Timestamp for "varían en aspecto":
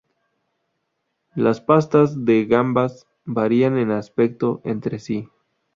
3.23-4.59